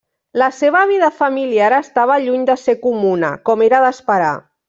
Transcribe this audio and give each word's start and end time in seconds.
La 0.41 0.45
seva 0.59 0.79
vida 0.91 1.09
familiar 1.19 1.67
estava 1.81 2.17
lluny 2.25 2.47
de 2.51 2.57
ser 2.63 2.77
comuna, 2.87 3.31
com 3.51 3.65
era 3.69 3.85
d'esperar. 3.87 4.35